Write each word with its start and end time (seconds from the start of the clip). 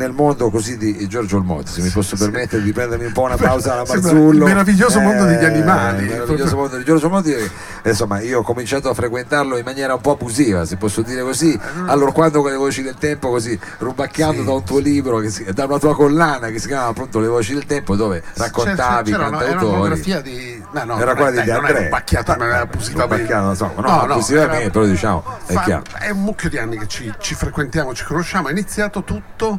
nel 0.00 0.12
mondo 0.12 0.48
così 0.50 0.76
di 0.78 1.06
Giorgio 1.08 1.36
Olmotti, 1.36 1.70
se 1.72 1.82
mi 1.82 1.90
posso 1.90 2.16
permettere 2.16 2.62
di 2.62 2.72
prendermi 2.72 3.04
un 3.04 3.12
po' 3.12 3.22
una 3.22 3.36
pausa 3.36 3.72
alla 3.74 3.84
Marzullo. 3.86 4.30
il 4.32 4.42
meraviglioso 4.42 4.98
mondo 5.00 5.24
degli 5.26 5.44
animali. 5.44 6.04
Il 6.04 6.08
meraviglioso 6.10 6.56
mondo 6.56 6.76
di 6.78 6.84
Giorgio 6.84 7.06
Olmotti. 7.06 7.32
eh, 7.34 7.50
Insomma, 7.84 8.20
io 8.20 8.40
ho 8.40 8.42
cominciato 8.42 8.88
a 8.88 8.94
frequentarlo 8.94 9.56
in 9.58 9.64
maniera 9.64 9.94
un 9.94 10.00
po' 10.00 10.12
abusiva, 10.12 10.64
se 10.64 10.76
posso 10.76 11.02
dire 11.02 11.22
così, 11.22 11.58
allora 11.86 12.12
quando 12.12 12.40
con 12.40 12.50
le 12.50 12.56
voci 12.56 12.82
del 12.82 12.94
tempo, 12.94 13.28
così 13.30 13.58
rubacchiando 13.78 14.40
Sì. 14.40 14.44
da 14.46 14.52
un 14.52 14.64
tuo 14.64 14.78
libro, 14.78 15.28
si- 15.28 15.44
da 15.52 15.64
una 15.66 15.78
tua 15.78 15.94
collana 15.94 16.48
che 16.48 16.58
si 16.58 16.66
chiama 16.66 16.86
appunto 16.86 17.20
Le 17.20 17.28
voci 17.28 17.52
del 17.54 17.66
tempo, 17.66 17.94
dove 17.96 18.22
raccontavi 18.34 19.10
c'era, 19.12 19.24
c'era 19.24 19.28
una, 19.28 19.36
era 19.36 19.36
una 19.36 19.38
cantautori. 19.60 19.76
monografia 19.76 20.20
di 20.22 20.62
no, 20.72 20.84
no, 20.84 20.98
Era 20.98 21.14
quella 21.14 21.30
dai, 21.30 21.44
di 21.44 21.50
Andrea. 21.50 21.78
era 21.80 21.88
bacchiata 21.88 22.36
ma 22.38 22.44
era 22.46 22.60
abusivamente 22.60 23.16
Bacchiato, 23.22 23.44
non 23.44 23.56
so, 23.56 23.72
no, 23.76 24.00
abusivamente, 24.00 24.60
era- 24.62 24.70
però 24.70 24.84
diciamo, 24.86 25.24
è 25.46 25.54
chiaro. 25.60 25.82
è 25.98 26.10
un 26.10 26.22
mucchio 26.22 26.48
di 26.48 26.58
anni 26.58 26.78
che 26.78 26.86
ci, 26.86 27.12
ci 27.18 27.34
frequentiamo 27.34 27.92
ci 27.94 28.04
conosciamo 28.04 28.48
è 28.48 28.50
iniziato 28.52 29.02
tutto 29.02 29.58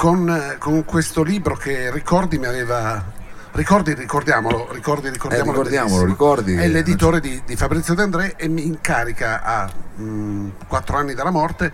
con, 0.00 0.30
eh, 0.30 0.56
con 0.56 0.82
questo 0.86 1.22
libro 1.22 1.54
che 1.56 1.90
Ricordi 1.90 2.38
mi 2.38 2.46
aveva 2.46 3.18
Ricordi, 3.52 3.92
ricordiamolo, 3.92 4.68
ricordi, 4.72 5.10
ricordiamolo, 5.10 5.50
Eh, 5.50 5.52
ricordiamolo, 5.52 6.04
ricordi 6.06 6.54
È 6.54 6.68
l'editore 6.68 7.20
di, 7.20 7.42
di 7.44 7.54
Fabrizio 7.54 7.92
De 7.94 8.02
André 8.02 8.34
e 8.36 8.48
mi 8.48 8.64
incarica 8.64 9.42
a 9.42 9.70
mm, 10.00 10.48
quattro 10.68 10.96
anni 10.96 11.12
dalla 11.12 11.30
morte 11.30 11.70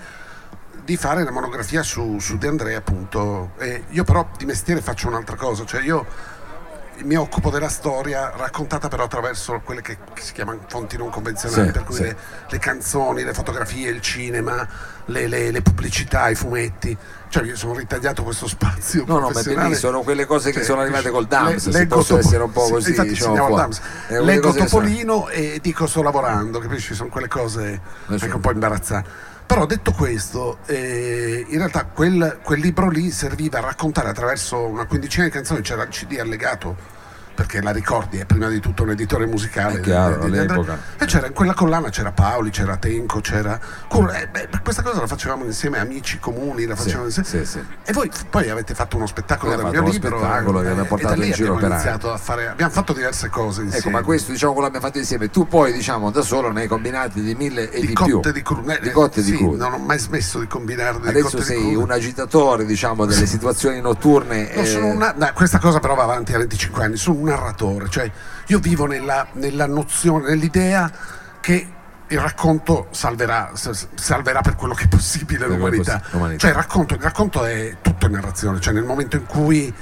di 0.84 0.96
fare 0.96 1.20
una 1.22 1.30
monografia 1.30 1.84
su, 1.84 2.18
su 2.18 2.36
De 2.36 2.48
André 2.48 2.74
appunto. 2.74 3.52
E 3.58 3.84
io 3.90 4.02
però 4.02 4.26
di 4.36 4.44
mestiere 4.44 4.80
faccio 4.80 5.06
un'altra 5.06 5.36
cosa, 5.36 5.64
cioè 5.64 5.82
io 5.82 6.04
mi 7.04 7.14
occupo 7.16 7.50
della 7.50 7.68
storia 7.68 8.32
raccontata 8.36 8.88
però 8.88 9.04
attraverso 9.04 9.60
quelle 9.64 9.82
che, 9.82 9.98
si 10.14 10.32
chiamano 10.32 10.60
fonti 10.66 10.96
non 10.96 11.10
convenzionali, 11.10 11.66
Sì, 11.66 11.72
per 11.72 11.84
cui 11.84 11.94
sì. 11.96 12.02
le, 12.02 12.16
le 12.48 12.58
canzoni, 12.58 13.22
le 13.22 13.34
fotografie, 13.34 13.90
il 13.90 14.00
cinema, 14.00 14.66
le, 15.06 15.26
le- 15.26 15.50
le 15.50 15.62
pubblicità, 15.62 16.28
i 16.28 16.34
fumetti. 16.34 16.96
Cioè 17.28 17.42
io 17.44 17.56
sono 17.56 17.74
ritagliato 17.74 18.22
questo 18.22 18.46
spazio 18.46 19.04
No, 19.04 19.18
no, 19.18 19.30
ma 19.30 19.42
bellissimo, 19.42 19.74
sono 19.74 20.00
quelle 20.02 20.24
cose 20.26 20.50
che 20.50 20.58
Cioè, 20.58 20.64
sono 20.64 20.80
arrivate 20.82 21.10
col 21.10 21.26
Dams, 21.26 21.66
le- 21.66 21.72
se 21.72 21.78
leggo 21.78 21.96
posso 21.96 22.14
Topo- 22.14 22.26
essere 22.26 22.42
un 22.44 22.52
po' 22.52 22.64
sì, 22.66 22.72
così, 22.72 22.90
infatti 22.90 23.08
diciamo, 23.08 23.36
fuori. 23.36 23.54
Dams. 23.54 23.80
Leggo 24.08 24.52
che 24.52 24.66
sono- 24.66 24.82
Topolino 24.82 25.28
e 25.28 25.58
dico 25.60 25.86
sto 25.86 26.02
lavorando, 26.02 26.58
capisci? 26.60 26.94
Sono 26.94 27.08
quelle 27.10 27.28
cose 27.28 27.80
anche 28.06 28.26
un 28.34 28.40
po' 28.40 28.52
imbarazzanti. 28.52 29.08
Però 29.46 29.64
detto 29.64 29.92
questo, 29.92 30.58
eh, 30.66 31.46
in 31.48 31.58
realtà 31.58 31.84
quel, 31.84 32.40
quel 32.42 32.58
libro 32.58 32.90
lì 32.90 33.10
serviva 33.12 33.58
a 33.58 33.62
raccontare 33.62 34.08
attraverso 34.08 34.66
una 34.66 34.86
quindicina 34.86 35.24
di 35.24 35.30
canzoni, 35.30 35.60
c'era 35.60 35.84
il 35.84 35.88
CD 35.88 36.18
allegato, 36.18 36.76
perché 37.36 37.60
la 37.62 37.70
ricordi, 37.70 38.18
è 38.18 38.24
prima 38.24 38.48
di 38.48 38.58
tutto 38.60 38.82
un 38.82 38.90
editore 38.90 39.26
musicale. 39.26 39.76
È 39.78 39.80
chiaro, 39.80 40.16
di- 40.18 40.24
di- 40.26 40.30
di 40.32 40.38
all'epoca. 40.38 40.78
E 40.98 41.04
c'era 41.04 41.26
in 41.28 41.34
quella 41.34 41.52
collana 41.54 41.90
c'era 41.90 42.10
Paoli, 42.10 42.50
c'era 42.50 42.76
Tenco, 42.78 43.20
c'era. 43.20 43.60
Eh, 44.18 44.26
beh, 44.28 44.48
questa 44.62 44.82
cosa 44.82 45.00
la 45.00 45.06
facevamo 45.06 45.44
insieme, 45.44 45.78
amici 45.78 46.18
comuni, 46.18 46.64
la 46.64 46.74
Sì, 46.74 46.82
facevamo 46.82 47.04
insieme. 47.06 47.28
sì, 47.28 47.44
sì. 47.44 47.64
E 47.84 47.92
voi 47.92 48.10
poi 48.30 48.48
avete 48.50 48.74
fatto 48.74 48.96
uno 48.96 49.06
spettacolo 49.06 49.52
Abbiamo 49.52 49.70
del 49.70 49.82
mio 49.82 49.90
libro. 49.92 50.18
spettacolo 50.18 50.60
che 50.60 50.66
eh, 50.66 50.70
abbiamo 50.70 50.88
portato 50.88 51.22
in 51.22 51.32
giro 51.32 51.54
per 51.56 51.70
iniziato 51.70 52.10
a 52.12 52.16
fare. 52.16 52.48
Abbiamo 52.48 52.72
fatto 52.72 52.92
diverse 52.94 53.28
cose 53.28 53.60
insieme. 53.62 53.84
Ecco, 53.86 53.90
ma 53.90 54.02
questo 54.02 54.32
diciamo 54.32 54.52
quello 54.52 54.66
abbiamo 54.68 54.86
fatto 54.86 54.98
insieme. 54.98 55.28
Tu 55.30 55.46
poi 55.46 55.72
diciamo 55.72 56.10
da 56.10 56.22
solo 56.22 56.50
ne 56.50 56.62
hai 56.62 56.66
combinati 56.68 57.20
di 57.20 57.34
mille 57.34 57.70
e 57.70 57.80
di, 57.80 57.86
di 57.88 57.92
più. 57.92 58.14
cotte 58.14 58.32
di 58.32 58.42
crude. 58.42 58.78
eh, 58.78 58.80
Di 58.80 58.90
cotte 58.90 59.20
e 59.20 59.22
di 59.22 59.30
sì, 59.30 59.36
crude. 59.36 59.56
Non 59.58 59.72
ho 59.74 59.78
mai 59.78 59.98
smesso 59.98 60.38
di 60.40 60.46
combinare 60.46 60.98
delle 60.98 61.10
Adesso 61.10 61.24
cotte 61.24 61.38
di 61.38 61.44
sei 61.44 61.58
crude. 61.60 61.76
un 61.76 61.90
agitatore, 61.90 62.64
diciamo, 62.64 63.04
delle 63.04 63.26
situazioni 63.26 63.80
notturne. 63.80 64.50
No, 64.54 64.62
eh, 64.62 64.76
una- 64.80 65.14
no, 65.16 65.30
questa 65.34 65.58
cosa 65.58 65.78
però 65.80 65.94
va 65.94 66.04
avanti 66.04 66.32
a 66.32 66.38
25 66.38 66.84
anni, 66.84 66.96
sono 66.96 67.18
narratore, 67.26 67.88
cioè 67.88 68.10
io 68.46 68.58
vivo 68.58 68.86
nella, 68.86 69.26
nella 69.32 69.66
nozione, 69.66 70.28
nell'idea 70.28 70.90
che 71.40 71.72
il 72.08 72.20
racconto 72.20 72.86
salverà, 72.90 73.52
salverà 73.54 74.40
per 74.40 74.54
quello 74.54 74.74
che 74.74 74.84
è 74.84 74.88
possibile 74.88 75.46
l'umanità. 75.46 76.00
l'umanità. 76.10 76.38
Cioè 76.38 76.50
il 76.50 76.56
racconto, 76.56 76.94
il 76.94 77.00
racconto 77.00 77.44
è 77.44 77.76
tutto 77.82 78.06
in 78.06 78.12
narrazione, 78.12 78.60
cioè 78.60 78.72
nel 78.72 78.84
momento 78.84 79.16
in 79.16 79.26
cui 79.26 79.74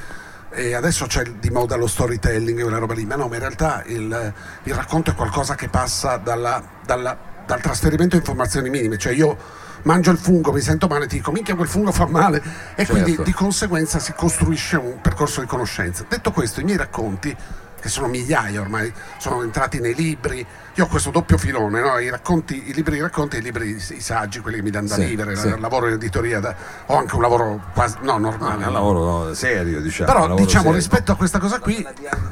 eh, 0.51 0.75
adesso 0.75 1.06
c'è 1.06 1.23
di 1.25 1.51
moda 1.51 1.77
lo 1.77 1.86
storytelling 1.86 2.59
e 2.59 2.62
quella 2.62 2.78
roba 2.78 2.95
lì, 2.95 3.05
ma 3.05 3.17
no, 3.17 3.28
ma 3.28 3.34
in 3.34 3.41
realtà 3.41 3.83
il, 3.86 4.33
il 4.62 4.75
racconto 4.75 5.11
è 5.11 5.14
qualcosa 5.14 5.55
che 5.55 5.69
passa 5.69 6.17
dalla- 6.17 6.63
dalla- 6.85 7.18
dal 7.46 7.60
trasferimento 7.60 8.16
di 8.16 8.22
informazioni 8.22 8.70
minime, 8.70 8.96
cioè 8.98 9.12
io 9.12 9.36
mangio 9.82 10.10
il 10.10 10.18
fungo, 10.18 10.50
mi 10.52 10.60
sento 10.60 10.86
male, 10.86 11.06
ti 11.06 11.16
dico 11.16 11.30
minchia 11.30 11.55
quel 11.55 11.68
fungo 11.68 11.92
fa 11.92 12.06
male 12.06 12.38
e 12.74 12.84
Certo. 12.86 12.92
quindi 12.92 13.22
di 13.22 13.32
conseguenza 13.32 13.98
si 13.98 14.12
costruisce 14.14 14.77
un 14.77 15.00
percorso 15.00 15.40
di 15.40 15.46
conoscenza. 15.46 16.05
Detto 16.08 16.30
questo, 16.32 16.60
i 16.60 16.64
miei 16.64 16.78
racconti, 16.78 17.36
che 17.78 17.90
sono 17.90 18.08
migliaia 18.08 18.62
ormai, 18.62 18.90
sono 19.18 19.42
entrati 19.42 19.78
nei 19.78 19.94
libri, 19.94 20.44
io 20.77 20.84
ho 20.84 20.86
questo 20.86 21.10
doppio 21.10 21.36
filone, 21.36 21.82
no? 21.82 21.98
I, 21.98 22.08
racconti, 22.08 22.70
i 22.70 22.72
libri 22.72 22.94
di 22.94 23.02
racconti 23.02 23.36
e 23.36 23.40
i 23.40 23.42
libri, 23.42 23.76
i 23.76 24.00
saggi, 24.00 24.40
quelli 24.40 24.56
che 24.56 24.62
mi 24.62 24.70
danno 24.70 24.88
da 24.88 24.94
Sì, 24.94 25.05
vivere, 25.05 25.36
sì. 25.36 25.50
la- 25.50 25.58
lavoro 25.58 25.88
in 25.88 25.92
editoria, 25.92 26.40
da- 26.40 26.55
ho 26.86 26.96
anche 26.96 27.14
un 27.14 27.20
lavoro 27.20 27.61
quasi, 27.74 27.96
no, 28.00 28.12
no, 28.12 28.30
normale. 28.30 28.55
un 28.55 28.62
no. 28.62 28.70
lavoro 28.70 29.24
no, 29.26 29.34
serio, 29.34 29.82
diciamo. 29.82 30.08
un 30.08 30.14
Però 30.16 30.26
lavoro 30.28 30.42
diciamo 30.46 30.62
serio. 30.64 30.78
rispetto 30.78 31.12
a 31.12 31.16
questa 31.16 31.38
cosa 31.38 31.58
qui 31.58 31.86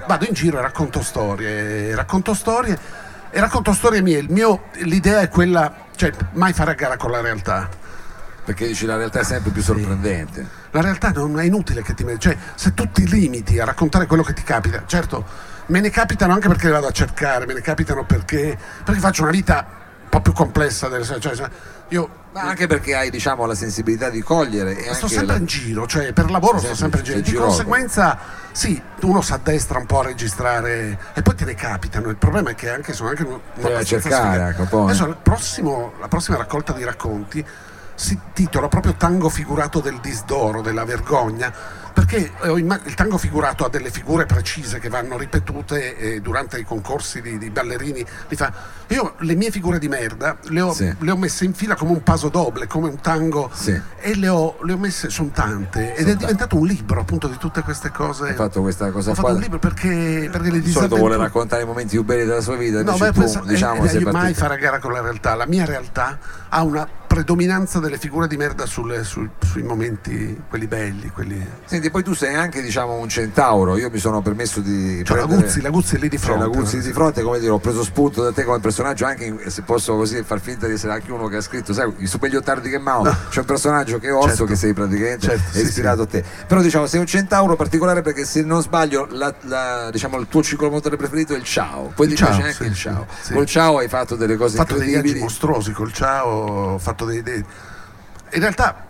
vado 0.07 0.25
in 0.25 0.33
giro 0.33 0.57
e 0.59 0.63
racconto 0.63 1.03
storie, 1.03 1.95
racconto 1.95 2.33
storie 2.33 2.79
e 3.33 3.41
racconto 3.41 3.73
storie 3.73 4.03
mie. 4.03 4.19
Il 4.19 4.31
mio- 4.31 4.65
l'idea 4.83 5.21
è 5.21 5.29
quella, 5.29 5.87
cioè 5.97 6.13
mai 6.33 6.53
fare 6.53 6.73
a 6.73 6.75
gara 6.75 6.97
con 6.97 7.11
la 7.11 7.21
realtà. 7.21 7.69
Perché 8.45 8.67
dici 8.67 8.87
la 8.87 8.97
realtà 8.97 9.21
è 9.21 9.25
sempre 9.25 9.51
più 9.51 9.63
sorprendente. 9.63 10.47
La 10.71 10.81
realtà 10.81 11.11
non 11.11 11.41
è 11.41 11.45
inutile 11.45 11.83
che 11.83 11.95
ti 11.95 12.05
metti, 12.05 12.21
cioè 12.21 12.37
se 12.55 12.75
tu 12.75 12.91
ti 12.91 13.09
limiti 13.09 13.59
a 13.59 13.65
raccontare 13.65 14.07
quello 14.07 14.23
che 14.23 14.33
ti 14.33 14.43
capita, 14.43 14.85
certo 14.87 15.51
me 15.67 15.81
ne 15.81 15.91
capitano 15.91 16.33
anche 16.33 16.49
perché 16.49 16.67
le 16.67 16.73
vado 16.73 16.89
a 16.89 16.91
cercare, 16.91 17.47
me 17.47 17.55
ne 17.55 17.61
capitano 17.61 18.05
perché, 18.05 18.59
perché 18.85 19.01
faccio 19.01 19.23
una 19.23 19.31
vita 19.31 19.67
po' 20.13 20.21
più 20.21 20.33
complessa, 20.35 20.89
del, 20.89 21.05
cioè, 21.07 21.49
io 21.89 22.21
Ma 22.33 22.43
anche 22.43 22.67
perché 22.67 22.95
hai 22.95 23.09
diciamo 23.11 23.47
la 23.47 23.55
sensibilità 23.55 24.11
di 24.11 24.21
cogliere 24.21 24.77
e 24.77 24.93
sto 24.93 25.09
sempre 25.09 25.35
la- 25.35 25.41
in 25.41 25.47
giro, 25.47 25.87
cioè 25.87 26.13
per 26.13 26.31
lavoro 26.31 26.59
sto 26.59 26.75
sempre 26.75 26.99
in 26.99 27.05
giro. 27.07 27.17
Di 27.19 27.23
girologo. 27.25 27.51
conseguenza, 27.55 28.19
sì, 28.53 28.81
uno 29.03 29.23
si 29.23 29.33
addestra 29.33 29.79
un 29.79 29.87
po' 29.87 30.01
a 30.01 30.05
registrare 30.05 30.99
e 31.15 31.23
poi 31.23 31.35
te 31.35 31.47
ne 31.47 31.55
capitano. 31.55 32.11
Il 32.11 32.17
problema 32.17 32.51
è 32.51 32.55
che 32.55 32.69
anche 32.69 32.93
sono 32.93 33.09
anche 33.09 33.25
Devi 33.55 33.85
cercare 33.87 34.55
eh. 34.59 34.67
Adesso 34.85 35.17
prossimo- 35.23 35.95
la 35.99 36.09
prossima 36.09 36.37
raccolta 36.37 36.75
di 36.75 36.85
racconti 36.85 37.45
si 37.95 38.19
titola 38.35 38.69
proprio 38.69 38.95
Tango 38.95 39.29
figurato 39.31 39.81
del 39.81 39.99
disdoro, 40.01 40.61
della 40.61 40.85
vergogna, 40.85 41.53
perché 41.93 42.31
ho 42.43 42.59
imma- 42.59 42.81
il 42.85 42.95
tango 42.95 43.19
figurato 43.19 43.65
ha 43.65 43.69
delle 43.69 43.91
figure 43.91 44.27
precise 44.27 44.79
che 44.79 44.89
vanno 44.89 45.17
ripetute 45.19 45.97
eh, 45.97 46.21
durante 46.21 46.59
i 46.59 46.65
concorsi 46.65 47.21
di, 47.21 47.39
di 47.39 47.51
ballerini. 47.51 48.05
Li 48.29 48.37
fa. 48.37 48.53
Io 48.89 49.15
le 49.19 49.35
mie 49.35 49.51
figure 49.51 49.79
di 49.79 49.89
merda 49.89 50.37
le 50.49 50.61
ho, 50.61 50.73
Sì. 50.73 50.93
le 50.99 51.11
ho 51.11 51.17
messe 51.17 51.45
in 51.45 51.55
fila 51.55 51.75
come 51.75 51.93
un 51.93 52.03
paso 52.03 52.29
doble, 52.29 52.67
come 52.67 52.89
un 52.89 53.01
tango 53.01 53.51
Sì. 53.53 53.79
e 54.01 54.15
le 54.17 54.29
ho, 54.29 54.59
le 54.63 54.73
ho 54.75 54.77
messe, 54.79 55.09
sono 55.11 55.31
tante, 55.33 55.95
ed 55.95 56.01
è 56.01 56.11
tante. 56.11 56.17
diventato 56.19 56.57
un 56.57 56.67
libro 56.67 57.01
appunto 57.01 57.27
di 57.29 57.37
tutte 57.39 57.63
queste 57.63 57.91
cose. 57.91 58.29
Hai 58.29 58.35
fatto 58.35 58.61
questa 58.61 58.91
cosa 58.91 59.11
Ho 59.11 59.15
fatto 59.15 59.27
qua. 59.29 59.37
un 59.37 59.41
libro 59.43 59.59
perché, 59.59 60.29
perché 60.31 60.51
le 60.51 60.61
Di 60.61 60.71
solito 60.71 60.97
vuole 60.97 61.15
disavventure- 61.15 61.17
raccontare 61.17 61.63
i 61.63 61.67
momenti 61.67 61.91
più 61.97 62.05
belli 62.05 62.25
della 62.27 62.41
sua 62.41 62.57
vita. 62.57 62.83
No, 62.83 62.93
dici 62.93 62.99
beh, 63.05 63.13
tu, 63.13 63.21
pensa- 63.21 63.43
diciamo, 63.47 63.85
eh, 63.85 63.89
sei 63.89 64.01
eh, 64.01 64.05
mai 64.05 64.13
partito. 64.13 64.39
fare 64.41 64.55
a 64.55 64.57
gara 64.59 64.79
con 64.79 64.93
la 64.93 65.01
realtà. 65.01 65.35
La 65.35 65.47
mia 65.47 65.65
realtà 65.65 66.19
ha 66.49 66.63
una 66.63 66.87
predominanza 67.13 67.79
delle 67.79 67.99
figure 67.99 68.27
di 68.27 68.39
merda 68.39 68.65
sulle- 68.65 69.05
sul- 69.05 69.29
sui 69.47 69.63
momenti, 69.63 70.41
quelli 70.49 70.67
belli, 70.67 71.11
quelli. 71.11 71.45
Senti, 71.67 71.91
poi 71.91 72.03
tu 72.03 72.15
sei 72.15 72.35
anche 72.35 72.63
diciamo 72.63 72.95
un 72.95 73.09
centauro. 73.09 73.77
Io 73.77 73.91
mi 73.91 73.99
sono 73.99 74.23
permesso 74.23 74.61
di. 74.61 75.03
Cioè, 75.05 75.19
la 75.19 75.25
prendere- 75.27 75.47
Guzzi, 75.49 75.61
la 75.61 75.69
Guzzi 75.71 75.97
è 75.97 75.99
lì 75.99 76.09
di 76.09 76.17
Cioè, 76.17 76.25
fronte. 76.27 76.45
la 76.45 76.49
Guzzi 76.49 76.81
di 76.81 76.93
fronte, 76.93 77.23
come 77.23 77.39
dire, 77.39 77.51
ho 77.53 77.59
preso 77.59 77.85
spunto 77.85 78.23
da 78.23 78.33
te 78.33 78.45
come 78.45 78.61
personaggio, 78.61 79.05
anche 79.05 79.51
se 79.51 79.61
posso 79.63 79.95
così 79.95 80.23
far 80.23 80.41
finta 80.41 80.67
di 80.67 80.73
essere 80.73 80.95
anche 80.95 81.13
uno 81.13 81.29
che 81.29 81.37
ha 81.37 81.41
scritto, 81.43 81.75
sai, 81.75 81.93
i 81.99 82.07
super 82.07 82.31
tardi 82.43 82.71
che 82.71 82.79
Mao, 82.79 83.03
c'è 83.29 83.41
un 83.41 83.45
personaggio 83.45 83.99
che 83.99 84.09
è 84.09 84.15
Orso 84.15 84.29
Certo. 84.29 84.45
che 84.47 84.55
sei 84.57 84.73
praticamente 84.73 85.27
Certo, 85.27 85.51
è 85.51 85.61
sì, 85.61 85.67
ispirato 85.67 86.03
a 86.03 86.07
te. 86.07 86.25
Però 86.47 86.63
diciamo 86.63 86.87
sei 86.87 87.01
un 87.01 87.07
centauro 87.07 87.57
particolare 87.57 88.01
perché 88.01 88.25
se 88.25 88.43
non 88.43 88.63
sbaglio 88.63 89.07
la- 89.11 89.35
la- 89.43 89.91
diciamo, 89.93 90.19
il 90.19 90.29
tuo 90.29 90.43
ciclomotore 90.43 90.97
preferito 90.97 91.35
è 91.35 91.37
il 91.37 91.45
ciao, 91.45 91.93
poi 91.95 92.07
Il 92.07 92.13
ti 92.13 92.19
ciao, 92.19 92.29
piace 92.29 92.43
anche 92.43 92.55
sì, 92.55 92.63
il 92.65 92.75
sì, 92.75 92.81
ciao. 92.81 93.07
Col 93.33 93.47
ciao 93.47 93.79
hai 93.79 93.89
fatto 93.89 94.17
delle 94.17 94.37
cose 94.37 94.57
Ho 94.57 94.61
fatto 94.61 94.75
dei 94.79 94.89
viaggi 94.89 95.09
incredibili. 95.09 95.25
mostruosi 95.25 95.73
col 95.73 95.93
ciao, 95.93 96.29
ho 96.73 96.79
fatto 96.79 97.02
dei. 97.05 97.23
dei- 97.23 97.45
In 98.33 98.41
realtà. 98.41 98.87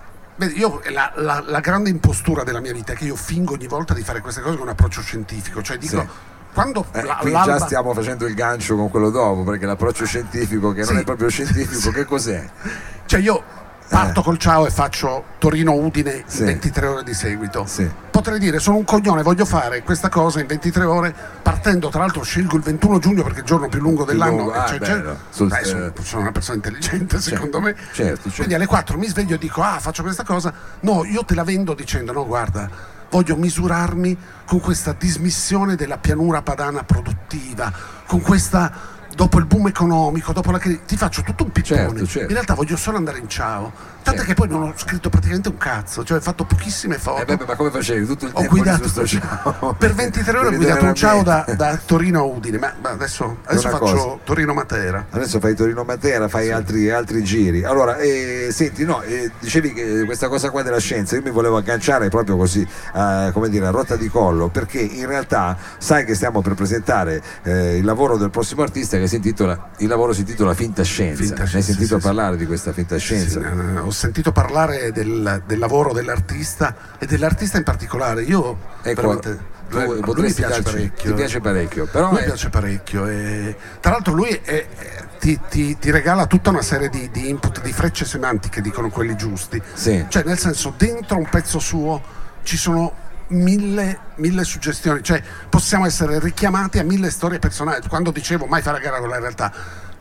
Io, 0.55 0.81
la, 0.91 1.13
la- 1.17 1.45
la 1.47 1.61
grande 1.61 1.89
impostura 1.91 2.43
della 2.43 2.59
mia 2.61 2.73
vita 2.73 2.93
è 2.93 2.97
che 2.97 3.05
io 3.05 3.15
fingo 3.17 3.53
ogni 3.53 3.67
volta 3.69 3.95
di 3.95 4.03
fare 4.03 4.21
queste 4.21 4.41
cose 4.41 4.55
con 4.57 4.65
un 4.65 4.71
approccio 4.73 5.01
scientifico, 5.01 5.63
cioè 5.63 5.77
dico, 5.77 6.01
Sì. 6.01 6.09
quando 6.53 6.85
Eh, 6.93 7.03
la- 7.03 7.17
qui 7.17 7.31
l'alba- 7.31 7.59
già 7.59 7.65
stiamo 7.65 7.93
facendo 7.95 8.27
il 8.27 8.35
gancio 8.35 8.75
con 8.75 8.91
quello 8.91 9.11
dopo, 9.11 9.45
perché 9.45 9.67
l'approccio 9.67 10.05
scientifico, 10.05 10.73
che 10.73 10.81
non 10.85 10.95
Sì. 10.95 11.01
è 11.01 11.05
proprio 11.05 11.29
scientifico, 11.29 11.91
che 11.91 12.05
cos'è? 12.07 12.49
Cioè 13.07 13.21
io 13.21 13.43
parto 13.93 14.23
col 14.23 14.39
ciao 14.39 14.67
e 14.67 14.71
faccio 14.71 15.23
Torino-Udine 15.39 16.15
Eh. 16.21 16.25
Sì. 16.27 16.41
in 16.41 16.47
23 16.47 16.87
ore 16.87 17.03
di 17.05 17.13
seguito. 17.13 17.67
Sì. 17.67 17.89
Potrei 18.11 18.39
dire 18.39 18.59
sono 18.59 18.79
un 18.79 18.85
coglione, 18.85 19.23
voglio 19.23 19.45
fare 19.45 19.83
questa 19.83 20.09
cosa 20.09 20.41
in 20.41 20.47
23 20.47 20.85
ore, 20.85 21.15
partendo 21.43 21.89
tra 21.91 22.01
l'altro 22.01 22.23
scelgo 22.23 22.57
il 22.57 22.63
21 22.63 22.99
giugno 22.99 23.23
perché 23.23 23.39
è 23.39 23.41
il 23.41 23.47
giorno 23.47 23.69
più 23.69 23.81
lungo 23.81 24.05
dell'anno. 24.05 24.37
lungo, 24.37 24.53
ah, 24.53 24.67
cioè, 24.67 24.79
bello. 24.79 25.17
cioè- 25.35 25.47
dai, 25.49 25.65
sono, 25.65 25.87
eh. 25.87 25.93
sono 26.03 26.23
una 26.23 26.33
persona 26.33 26.57
intelligente 26.57 27.21
secondo 27.21 27.61
me. 27.61 27.75
certo, 27.93 28.23
certo. 28.23 28.31
Quindi 28.37 28.55
alle 28.55 28.67
4 28.67 28.97
mi 28.97 29.07
sveglio 29.09 29.35
e 29.35 29.39
dico 29.39 29.61
ah 29.63 29.79
faccio 29.79 30.03
questa 30.03 30.25
cosa. 30.25 30.53
No, 30.81 31.05
io 31.05 31.23
te 31.25 31.35
la 31.35 31.45
vendo 31.45 31.75
dicendo 31.75 32.13
no 32.13 32.27
guarda, 32.27 32.69
voglio 33.11 33.37
misurarmi 33.37 34.17
con 34.47 34.61
questa 34.61 34.95
dismissione 34.99 35.75
della 35.77 35.99
pianura 35.99 36.41
padana 36.41 36.83
produttiva, 36.83 37.71
con 38.07 38.21
questa 38.23 38.92
dopo 39.15 39.39
il 39.39 39.47
boom 39.47 39.69
economico, 39.69 40.33
dopo 40.33 40.51
la 40.51 40.59
crisi, 40.59 40.81
ti 40.87 40.97
faccio 40.97 41.23
tutto 41.23 41.45
un 41.45 41.51
pippone. 41.51 41.81
Certo, 41.81 42.07
certo. 42.07 42.29
In 42.29 42.35
realtà 42.35 42.55
voglio 42.55 42.77
solo 42.77 42.97
andare 42.97 43.19
in 43.19 43.29
ciao. 43.29 43.73
Tant'è 44.03 44.23
Certo. 44.23 44.25
che 44.25 44.35
poi 44.35 44.49
non 44.49 44.63
ho 44.69 44.73
scritto 44.77 45.09
praticamente 45.09 45.49
un 45.49 45.57
cazzo, 45.59 46.05
cioè 46.05 46.19
ho 46.19 46.21
fatto 46.21 46.45
pochissime 46.45 46.99
foto. 46.99 47.23
Eh, 47.23 47.25
beh, 47.37 47.45
ma 47.47 47.55
come 47.57 47.71
facevi? 47.71 48.05
Tutto 48.07 48.27
il 48.27 48.33
ho 48.35 48.39
tempo 48.41 48.55
guidato 48.55 48.89
sto 48.89 49.07
ciao. 49.07 49.75
per 49.79 49.95
23 49.95 50.39
ore 50.39 50.49
ho 50.49 50.51
guidato 50.57 50.85
un 50.85 50.95
ciao 50.95 51.23
da, 51.23 51.45
da 51.57 51.79
Torino 51.85 52.21
a 52.21 52.23
Udine, 52.25 52.59
ma, 52.59 52.73
ma 52.81 52.91
adesso, 52.91 53.39
adesso 53.45 53.69
faccio. 53.69 54.21
Torino-Matera. 54.25 55.07
Adesso 55.11 55.39
fai 55.41 55.55
Torino-Matera, 55.55 56.29
fai 56.29 56.51
altri, 56.51 56.91
altri 56.91 57.23
giri. 57.23 57.65
Allora, 57.65 57.97
eh, 57.99 58.49
senti, 58.51 58.85
no, 58.85 59.03
eh, 59.03 59.31
dicevi 59.39 59.73
che 59.73 60.03
questa 60.05 60.29
cosa 60.29 60.51
qua 60.51 60.63
della 60.63 60.79
scienza, 60.81 61.15
io 61.17 61.23
mi 61.23 61.31
volevo 61.31 61.57
agganciare 61.57 62.09
proprio 62.09 62.37
così, 62.37 62.67
eh, 62.95 63.31
come 63.33 63.49
dire, 63.49 63.67
a 63.67 63.71
rotta 63.71 63.97
di 63.97 64.09
collo, 64.09 64.49
perché 64.49 64.81
in 64.81 65.07
realtà 65.07 65.57
sai 65.79 66.05
che 66.05 66.15
stiamo 66.15 66.41
per 66.43 66.55
presentare 66.55 67.23
eh, 67.45 67.77
il 67.77 67.85
lavoro 67.85 68.17
del 68.17 68.31
prossimo 68.31 68.63
artista 68.63 68.99
che 68.99 69.07
si 69.07 69.17
intitola, 69.17 69.71
il 69.79 69.89
lavoro 69.89 70.13
si 70.13 70.21
intitola 70.21 70.55
Finta 70.55 70.83
Scienza. 70.83 71.23
Finta 71.23 71.35
Ne 71.37 71.43
hai 71.43 71.47
Scienza, 71.49 71.67
sentito 71.73 71.95
sì, 71.95 72.01
sì. 72.01 72.07
parlare 72.07 72.37
di 72.37 72.47
questa 72.47 72.73
finta 72.73 72.97
scienza? 72.97 73.41
Sì, 73.41 73.47
eh, 73.47 73.79
ho 73.79 73.91
sentito 73.93 74.33
parlare 74.33 74.93
del, 74.93 75.43
del 75.47 75.59
lavoro 75.59 75.93
dell'artista 75.93 76.75
e 76.99 77.07
dell'artista 77.07 77.59
in 77.59 77.65
particolare. 77.65 78.23
Io 78.23 78.59
Ecco, 78.83 79.19
tu 79.19 79.39
lui- 79.69 80.01
lui 80.03 80.33
piace 80.35 80.63
parecchio. 80.63 81.11
ti 81.11 81.17
piace 81.17 81.41
parecchio, 81.41 81.87
però 81.87 82.11
Lui 82.11 82.21
è- 82.21 82.25
piace 82.25 82.49
parecchio. 82.51 83.07
E, 83.07 83.57
tra 83.81 83.93
l'altro 83.93 84.13
lui 84.13 84.29
è- 84.29 84.41
è- 84.43 84.67
ti, 85.19 85.39
ti- 85.49 85.79
ti 85.79 85.91
regala 85.91 86.27
tutta 86.27 86.51
una 86.51 86.63
serie 86.63 86.89
di, 86.89 87.09
di 87.11 87.29
input, 87.29 87.61
di 87.63 87.73
frecce 87.73 88.05
semantiche, 88.05 88.61
dicono 88.61 88.91
quelli 88.91 89.17
giusti. 89.17 89.63
Sì. 89.73 90.05
Cioè, 90.09 90.25
nel 90.25 90.39
senso, 90.39 90.75
dentro 90.77 91.17
un 91.17 91.29
pezzo 91.29 91.59
suo 91.59 92.03
ci 92.43 92.57
sono 92.57 92.93
mille, 93.29 93.99
mille 94.17 94.45
suggestioni, 94.45 95.03
cioè 95.03 95.23
possiamo 95.49 95.87
essere 95.87 96.19
richiamati 96.19 96.79
a 96.79 96.83
mille 96.85 97.11
storie 97.11 97.39
personali. 97.39 97.81
Quando 97.89 98.11
dicevo 98.11 98.45
mai 98.47 98.61
fare 98.63 98.77
a 98.79 98.81
gara 98.81 98.99
con 98.99 99.09
la 99.09 99.19
realtà, 99.19 99.51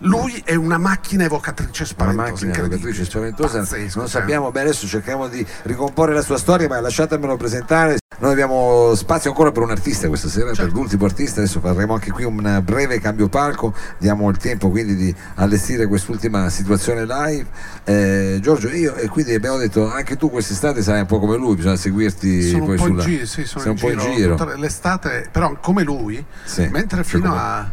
lui 0.03 0.41
è 0.45 0.55
una 0.55 0.77
macchina 0.77 1.23
evocatrice 1.25 1.83
una 1.83 1.85
spaventosa. 1.85 2.29
macchina 2.29 2.47
incredibile. 2.49 2.75
evocatrice 2.75 3.05
spaventosa. 3.09 3.57
Pazzesco, 3.59 3.99
non 3.99 4.07
sappiamo 4.07 4.51
beh 4.51 4.61
adesso 4.61 4.87
cerchiamo 4.87 5.27
di 5.27 5.45
ricomporre 5.63 6.13
la 6.13 6.21
sua 6.21 6.37
storia 6.37 6.67
ma 6.67 6.79
lasciatemelo 6.79 7.37
presentare. 7.37 7.97
Noi 8.19 8.31
abbiamo 8.33 8.93
spazio 8.95 9.29
ancora 9.31 9.51
per 9.51 9.63
un 9.63 9.71
artista 9.71 10.07
questa 10.07 10.27
sera 10.27 10.47
per 10.47 10.55
Certo. 10.55 10.73
l'ultimo 10.75 11.05
artista. 11.05 11.39
Adesso 11.41 11.59
faremo 11.59 11.93
anche 11.93 12.11
qui 12.11 12.23
un 12.23 12.61
breve 12.63 12.99
cambio 12.99 13.29
palco. 13.29 13.73
Diamo 13.97 14.29
il 14.29 14.37
tempo 14.37 14.69
quindi 14.69 14.95
di 14.95 15.15
allestire 15.35 15.87
quest'ultima 15.87 16.49
situazione 16.49 17.05
live. 17.05 17.45
Eh, 17.83 18.39
Giorgio 18.41 18.69
io 18.69 18.95
e 18.95 19.07
quindi 19.07 19.33
abbiamo 19.33 19.57
detto 19.57 19.89
anche 19.91 20.17
tu 20.17 20.29
quest'estate 20.29 20.81
sarai 20.83 21.01
un 21.01 21.07
po' 21.07 21.19
come 21.19 21.37
lui 21.37 21.55
bisogna 21.55 21.75
seguirti 21.77 22.41
sono 22.49 22.65
poi 22.65 22.71
un 22.73 22.77
po' 22.77 22.83
sulla... 22.85 23.03
in 23.03 23.09
giro, 23.09 23.25
sì, 23.25 23.45
sono 23.45 23.69
un 23.71 23.77
po' 23.77 23.89
in 23.91 23.97
giro. 23.99 24.53
l'estate, 24.55 25.29
però 25.31 25.55
come 25.59 25.83
lui, 25.83 26.23
Sì, 26.43 26.67
mentre 26.71 27.03
fino 27.03 27.33
a, 27.35 27.69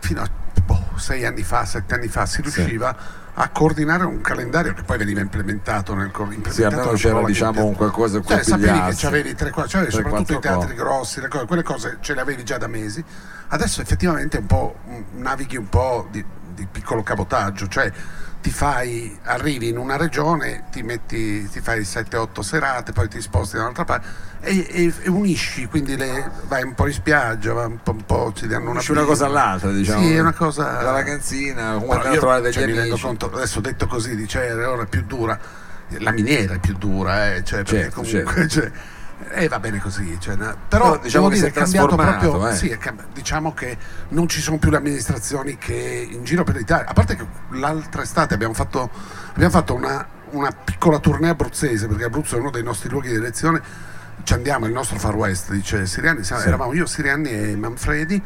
fino 0.00 0.20
a 0.22 0.28
sei 0.98 1.24
anni 1.24 1.42
fa, 1.42 1.64
sette 1.64 1.94
anni 1.94 2.08
fa 2.08 2.26
si 2.26 2.42
riusciva 2.42 2.96
a 3.40 3.48
coordinare 3.50 4.04
un 4.04 4.20
calendario 4.20 4.74
che 4.74 4.82
poi 4.82 4.98
veniva 4.98 5.20
implementato 5.20 5.94
nel 5.94 6.10
cor- 6.10 6.28
sì 6.28 6.34
implementato 6.34 6.88
almeno 6.88 6.96
c'era 6.96 7.22
diciamo 7.24 7.64
un 7.64 7.74
qualcosa 7.76 8.20
cioè, 8.20 8.42
sapevi 8.42 8.80
che 8.80 8.94
c'avevi 8.96 9.34
tre, 9.36 9.50
qua- 9.50 9.64
c'avevi 9.68 9.92
Tre, 9.92 10.02
soprattutto 10.02 10.32
i 10.32 10.40
teatri 10.40 10.60
cose. 10.70 10.74
grossi, 10.74 11.20
cose- 11.28 11.46
quelle 11.46 11.62
cose 11.62 11.98
ce 12.00 12.14
le 12.14 12.20
avevi 12.20 12.44
già 12.44 12.58
da 12.58 12.66
mesi. 12.66 13.02
Adesso 13.50 13.80
effettivamente 13.80 14.38
un 14.38 14.46
po' 14.46 14.76
navighi 15.12 15.56
un 15.56 15.68
po' 15.68 16.08
di, 16.10 16.24
di 16.60 16.66
piccolo 16.70 17.02
cabotaggio, 17.02 17.68
cioè 17.68 17.90
ti 18.40 18.50
fai, 18.50 19.18
arrivi 19.24 19.68
in 19.68 19.78
una 19.78 19.96
regione, 19.96 20.64
ti 20.70 20.82
metti, 20.82 21.48
ti 21.48 21.60
fai 21.60 21.80
7-8 21.80 22.40
serate, 22.40 22.92
poi 22.92 23.08
ti 23.08 23.20
sposti 23.20 23.56
da 23.56 23.62
un'altra 23.62 23.84
parte 23.84 24.06
e, 24.40 24.64
e- 24.70 24.94
e 25.02 25.08
unisci, 25.10 25.66
quindi 25.66 25.96
le- 25.96 26.30
vai 26.46 26.62
un 26.62 26.74
po' 26.74 26.86
in 26.86 26.92
spiaggia, 26.92 27.52
vai 27.52 27.66
un 27.66 27.78
po', 27.82 27.90
un 27.90 28.04
po' 28.06 28.32
ti 28.34 28.46
danno 28.46 28.70
una 28.70 28.82
una 28.88 29.02
cosa 29.02 29.26
all'altra 29.26 29.72
diciamo. 29.72 30.02
Sì, 30.06 30.14
è 30.14 30.20
una 30.20 30.32
cosa 30.32 30.80
la 30.82 30.92
vacanzina 30.92 31.78
però 31.78 31.92
andare 31.92 32.14
a 32.14 32.18
trovare 32.18 32.40
degli 32.42 32.52
cioè, 32.52 32.66
mi 32.66 32.72
rendo 32.72 32.88
amici 32.90 33.02
conto, 33.02 33.32
adesso 33.34 33.60
detto 33.60 33.86
così, 33.88 34.14
dice 34.14 34.52
l'ora 34.52 34.82
è 34.84 34.86
più 34.86 35.02
dura, 35.02 35.38
la 35.98 36.12
miniera 36.12 36.54
è 36.54 36.58
più 36.60 36.76
dura, 36.78 37.34
eh, 37.34 37.42
cioè, 37.44 37.64
perché 37.64 37.90
Certo, 37.90 38.02
comunque 38.02 38.46
cioè, 38.48 38.70
eh, 39.30 39.48
va 39.48 39.58
bene 39.58 39.80
così, 39.80 40.16
cioè, 40.20 40.36
no, 40.36 40.56
però 40.68 40.90
Però 40.92 40.98
diciamo 41.02 41.28
che 41.28 41.34
dire, 41.34 41.46
si 41.46 41.52
è 41.52 41.60
cambiato 41.60 41.96
proprio, 41.96 42.48
eh. 42.48 42.54
sì, 42.54 42.68
è 42.68 42.78
diciamo 43.12 43.52
che 43.52 43.76
non 44.10 44.28
ci 44.28 44.40
sono 44.40 44.58
più 44.58 44.70
le 44.70 44.76
amministrazioni 44.76 45.56
che 45.58 46.08
in 46.10 46.24
giro 46.24 46.44
per 46.44 46.56
l'Italia, 46.56 46.86
a 46.88 46.92
parte 46.92 47.16
che 47.16 47.26
l'altra 47.50 48.02
estate 48.02 48.34
abbiamo 48.34 48.54
fatto, 48.54 48.90
abbiamo 49.30 49.50
fatto 49.52 49.74
una, 49.74 50.06
una 50.30 50.50
piccola 50.52 50.98
tournée 50.98 51.30
abruzzese, 51.30 51.86
perché 51.88 52.04
Abruzzo 52.04 52.36
è 52.36 52.38
uno 52.40 52.50
dei 52.50 52.62
nostri 52.62 52.88
luoghi 52.88 53.08
di 53.08 53.16
elezione, 53.16 53.60
ci 54.22 54.32
andiamo, 54.34 54.66
il 54.66 54.72
nostro 54.72 54.98
Far 54.98 55.14
West, 55.14 55.50
dice 55.52 55.86
Siriani, 55.86 56.22
siamo- 56.22 56.42
Sì. 56.42 56.48
eravamo 56.48 56.72
io, 56.74 56.86
Siriani 56.86 57.30
e 57.30 57.56
Manfredi 57.56 58.20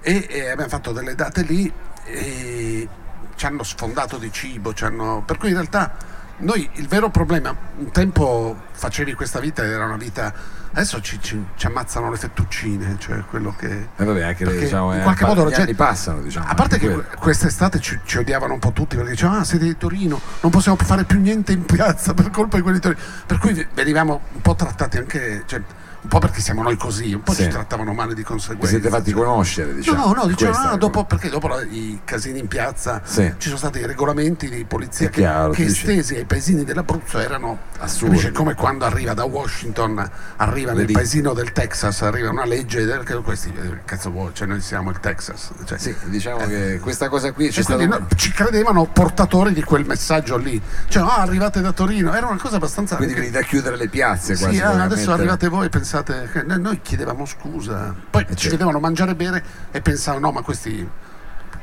e, 0.00 0.26
e 0.30 0.48
abbiamo 0.50 0.70
fatto 0.70 0.92
delle 0.92 1.14
date 1.14 1.42
lì 1.42 1.70
e 2.04 2.88
ci 3.34 3.46
hanno 3.46 3.62
sfondato 3.62 4.16
di 4.18 4.30
cibo, 4.32 4.72
ci 4.74 4.84
hanno- 4.84 5.22
per 5.24 5.38
cui 5.38 5.48
in 5.48 5.54
realtà 5.54 5.92
noi 6.40 6.68
il 6.74 6.86
vero 6.88 7.10
problema, 7.10 7.54
un 7.78 7.90
tempo 7.90 8.56
facevi 8.72 9.14
questa 9.14 9.40
vita 9.40 9.62
era 9.64 9.84
una 9.84 9.96
vita, 9.96 10.32
adesso 10.72 11.00
ci, 11.00 11.18
ci- 11.20 11.44
ci 11.54 11.66
ammazzano 11.66 12.10
le 12.10 12.16
fettuccine, 12.16 12.96
cioè 12.98 13.22
quello 13.28 13.54
che... 13.56 13.88
Eh, 13.96 14.04
vabbè, 14.04 14.22
anche 14.22 14.44
le, 14.44 14.58
diciamo, 14.58 14.92
in 14.94 15.00
eh, 15.00 15.02
qualche 15.02 15.22
pa- 15.22 15.28
modo 15.28 15.44
la 15.44 15.50
gente- 15.50 15.74
passano, 15.74 16.20
diciamo. 16.22 16.46
a 16.48 16.54
parte 16.54 16.78
che 16.78 16.86
quello. 16.86 17.02
que- 17.02 17.16
quest'estate 17.18 17.78
ci, 17.80 17.98
ci 18.04 18.18
odiavano 18.18 18.54
un 18.54 18.58
po' 18.58 18.72
tutti 18.72 18.96
perché 18.96 19.10
dicevano 19.10 19.38
ah 19.40 19.44
siete 19.44 19.64
di 19.66 19.76
Torino, 19.76 20.20
non 20.40 20.50
possiamo 20.50 20.76
fare 20.80 21.04
più 21.04 21.20
niente 21.20 21.52
in 21.52 21.64
piazza 21.64 22.14
per 22.14 22.30
colpa 22.30 22.56
di 22.56 22.62
quelli 22.62 22.78
di 22.78 22.82
Torino. 22.82 23.00
Per 23.26 23.38
cui 23.38 23.66
venivamo 23.74 24.20
un 24.32 24.40
po' 24.40 24.54
trattati 24.54 24.96
anche, 24.98 25.42
cioè, 25.46 25.60
un 26.02 26.08
po' 26.08 26.18
perché 26.18 26.40
siamo 26.40 26.62
noi 26.62 26.76
così, 26.76 27.12
un 27.12 27.22
po' 27.22 27.32
Sì. 27.32 27.42
ci 27.42 27.48
trattavano 27.48 27.92
male 27.92 28.14
di 28.14 28.20
Vi 28.22 28.26
conseguenza. 28.26 28.68
siete 28.68 28.88
fatti 28.88 29.12
conoscere, 29.12 29.74
diciamo. 29.74 30.06
No, 30.06 30.12
no, 30.12 30.26
dicevano, 30.26 30.56
Questa 30.56 30.70
ah, 30.70 30.74
è 30.74 30.78
dopo, 30.78 31.04
perché 31.04 31.28
dopo 31.28 31.48
la- 31.48 31.62
i 31.62 32.00
casini 32.04 32.38
in 32.38 32.48
piazza 32.48 33.00
Sì. 33.04 33.32
ci 33.38 33.46
sono 33.48 33.58
stati 33.58 33.78
i 33.80 33.86
regolamenti 33.86 34.48
di 34.48 34.64
polizia 34.64 35.06
È 35.08 35.10
che, 35.10 35.20
chiaro, 35.20 35.52
che 35.52 35.64
estesi 35.64 36.16
ai 36.16 36.24
paesini 36.24 36.64
dell'Abruzzo 36.64 37.18
erano 37.18 37.58
Assurdi. 37.78 38.14
capisci, 38.16 38.32
come 38.32 38.54
quando 38.54 38.84
arriva 38.86 39.12
da 39.14 39.24
Washington, 39.24 40.10
arriva 40.36 40.72
nel 40.72 40.90
paesino 40.90 41.32
del 41.34 41.52
Texas, 41.52 42.02
arriva 42.02 42.30
una 42.30 42.44
legge, 42.46 42.84
del- 42.84 43.04
questi, 43.22 43.52
eh, 43.54 43.80
cazzo 43.84 44.10
vuoi, 44.10 44.30
cioè 44.32 44.46
noi 44.46 44.60
siamo 44.60 44.90
il 44.90 45.00
Texas. 45.00 45.50
Cioè, 45.64 45.78
Sì, 45.78 45.94
diciamo 46.06 46.46
che 46.46 46.78
questa 46.80 47.08
cosa 47.08 47.32
qui 47.32 47.48
c'è 47.50 47.62
stata 47.62 47.84
no, 47.86 48.06
ci 48.16 48.32
credevano 48.32 48.84
portatori 48.86 49.52
di 49.52 49.62
quel 49.62 49.84
messaggio 49.84 50.36
lì. 50.36 50.60
Cioè, 50.88 51.02
ah, 51.02 51.18
arrivate 51.18 51.60
da 51.60 51.72
Torino, 51.72 52.14
era 52.14 52.26
una 52.26 52.38
cosa 52.40 52.56
abbastanza. 52.56 52.96
quindi 52.96 53.14
venite 53.14 53.38
a 53.38 53.42
chiudere 53.42 53.76
le 53.76 53.88
piazze 53.88 54.36
quasi. 54.36 54.54
sì, 54.56 54.60
a 54.62 54.82
adesso 54.82 55.12
arrivate 55.12 55.48
voi 55.48 55.66
e 55.66 55.68
pensate 55.90 56.30
noi- 56.56 56.80
chiedevamo 56.82 57.26
scusa. 57.26 57.92
Poi 58.10 58.24
ci 58.28 58.34
certo. 58.36 58.50
vedevano 58.50 58.78
mangiare 58.78 59.10
e 59.10 59.14
bere 59.16 59.44
e 59.72 59.80
pensavano 59.80 60.26
no, 60.26 60.32
ma 60.32 60.42
questi 60.42 60.88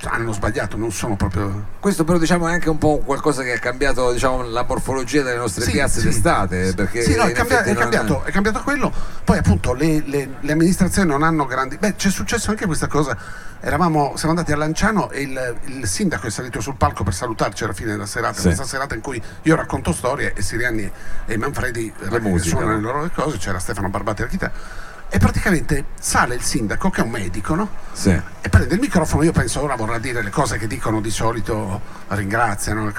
hanno 0.04 0.32
sbagliato, 0.32 0.78
non 0.78 0.92
sono 0.92 1.16
proprio. 1.16 1.66
Questo 1.80 2.04
però 2.04 2.18
diciamo 2.18 2.48
è 2.48 2.52
anche 2.54 2.70
un 2.70 2.78
po' 2.78 3.00
qualcosa 3.04 3.42
che 3.44 3.54
ha 3.54 3.60
cambiato 3.60 4.12
diciamo, 4.12 4.44
la 4.44 4.64
morfologia 4.64 5.24
delle 5.24 5.38
nostre 5.38 5.64
Sì, 5.66 5.72
piazze 5.72 6.00
sì. 6.00 6.06
d'estate. 6.08 6.74
Perché 6.76 7.02
Sì, 7.02 7.16
no, 7.16 7.24
è, 7.24 7.32
cambia- 7.32 7.64
è 7.64 7.74
cambiato, 7.74 8.24
è 8.24 8.32
cambiato 8.32 8.62
quello. 8.62 8.92
Poi 9.24 9.38
appunto 9.38 9.74
le, 9.74 10.02
le- 10.06 10.30
le 10.40 10.52
amministrazioni 10.52 11.10
non 11.10 11.24
hanno 11.24 11.46
grandi. 11.46 11.78
Beh, 11.78 11.96
c'è 11.96 12.10
successo 12.10 12.52
anche 12.52 12.66
questa 12.66 12.88
cosa. 12.88 13.18
Eravamo, 13.60 14.14
siamo 14.16 14.30
andati 14.36 14.52
a 14.52 14.56
Lanciano 14.56 15.10
e 15.10 15.22
il, 15.22 15.56
il 15.66 15.88
sindaco 15.88 16.28
è 16.28 16.30
salito 16.30 16.62
sul 16.62 16.76
palco 16.76 17.04
per 17.04 17.14
salutarci 17.14 17.64
alla 17.64 17.74
fine 17.74 17.92
della 17.92 18.06
serata. 18.06 18.36
Sì. 18.40 18.44
Questa 18.44 18.66
serata 18.66 18.94
in 18.94 19.02
cui 19.02 19.22
io 19.42 19.56
racconto 19.56 19.92
storie 19.94 20.34
e 20.36 20.42
Siriani 20.44 20.90
e 21.26 21.38
Manfredi 21.38 21.92
musica, 22.22 22.56
suonano 22.58 22.72
no? 22.74 22.78
le 22.78 22.82
loro 22.82 23.10
cose, 23.14 23.38
c'era 23.38 23.58
Stefano 23.58 23.90
Barbati 23.90 24.22
alla 24.22 24.30
chitarra. 24.32 24.86
E 25.10 25.20
praticamente 25.20 25.86
sale 26.00 26.36
il 26.36 26.42
sindaco, 26.42 26.90
che 26.90 27.02
è 27.02 27.04
un 27.04 27.10
medico, 27.12 27.56
no? 27.56 27.70
Sì. 27.94 28.10
e 28.10 28.50
prende 28.50 28.74
il 28.74 28.80
microfono, 28.80 29.24
io 29.24 29.32
penso 29.32 29.62
ora 29.62 29.76
vorrà 29.76 30.00
dire 30.00 30.22
le 30.22 30.30
cose 30.30 30.58
che 30.58 30.68
dicono 30.68 31.00
di 31.00 31.10
solito, 31.10 31.82
ringraziano. 32.10 32.92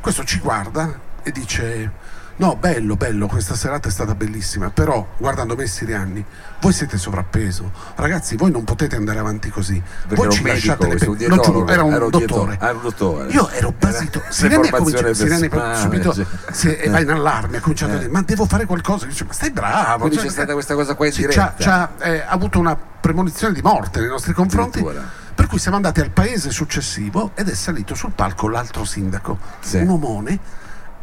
Questo 0.00 0.24
ci 0.24 0.38
guarda 0.38 0.98
e 1.22 1.30
dice: 1.30 1.90
No, 2.36 2.56
bello, 2.56 2.96
bello, 2.96 3.26
questa 3.26 3.54
serata 3.54 3.88
è 3.88 3.90
stata 3.92 4.14
bellissima, 4.14 4.70
però 4.70 5.06
guardando 5.18 5.54
me 5.54 5.66
Sirianni, 5.66 6.24
voi 6.60 6.72
siete 6.72 6.96
sovrappeso, 6.96 7.70
ragazzi, 7.96 8.36
voi 8.36 8.50
non 8.50 8.64
potete 8.64 8.96
andare 8.96 9.18
avanti 9.18 9.50
così. 9.50 9.80
Perché 10.08 10.14
voi 10.14 10.32
ci 10.32 10.42
medico, 10.42 10.66
lasciate 10.86 10.88
le 10.88 10.96
pe- 10.96 11.26
lo 11.28 11.36
giuro, 11.40 11.68
era 11.68 11.82
un 11.84 12.08
dottore. 12.10 12.58
era 12.60 12.72
un 12.72 12.80
dottore. 12.82 13.28
Io 13.32 13.48
ero 13.50 13.72
basito. 13.78 14.22
Sirianni 14.30 14.68
ha 14.68 14.72
cominciato, 14.72 15.14
Sirianni 15.14 15.50
subito 15.76 16.12
si 16.52 16.68
è- 16.68 16.90
va 16.90 17.00
in 17.00 17.10
allarme, 17.10 17.58
ha 17.58 17.60
cominciato 17.60 17.92
Eh. 17.92 17.96
a 17.96 17.98
dire: 17.98 18.10
Ma 18.10 18.22
devo 18.22 18.46
fare 18.46 18.64
qualcosa? 18.64 19.06
Dice, 19.06 19.24
ma 19.24 19.32
stai 19.32 19.50
bravo. 19.50 19.98
Quindi 19.98 20.16
cioè, 20.16 20.24
c'è 20.26 20.32
stata 20.32 20.52
questa 20.54 20.74
cosa 20.74 20.94
qua 20.94 21.06
in 21.06 21.12
sì, 21.12 21.20
diretta. 21.20 21.54
c'ha- 21.58 21.90
c'ha, 21.98 22.04
eh, 22.04 22.24
avuto 22.26 22.58
una 22.58 22.74
premonizione 22.76 23.52
di 23.52 23.60
morte 23.62 24.00
nei 24.00 24.08
nostri 24.08 24.32
confronti. 24.32 24.78
Addirittura. 24.78 25.20
Per 25.34 25.46
cui 25.46 25.58
siamo 25.58 25.76
andati 25.76 26.00
al 26.00 26.10
paese 26.10 26.50
successivo 26.50 27.32
ed 27.34 27.48
è 27.48 27.54
salito 27.54 27.94
sul 27.94 28.12
palco 28.12 28.48
l'altro 28.48 28.84
sindaco, 28.84 29.38
Sì. 29.60 29.78
un 29.78 29.88
omone, 29.90 30.38